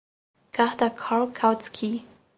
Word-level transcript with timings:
Carta 0.51 0.85
a 0.85 0.89
Karl 0.89 1.31
Kautsky 1.31 2.03